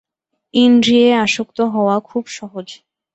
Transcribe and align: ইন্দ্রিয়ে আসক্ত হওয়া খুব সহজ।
ইন্দ্রিয়ে 0.53 1.07
আসক্ত 1.15 1.57
হওয়া 1.73 1.95
খুব 1.99 2.23
সহজ। 2.29 2.67